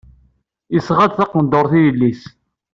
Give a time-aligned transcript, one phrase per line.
[0.73, 2.21] Yesɣa-d taqendurt i yelli-s.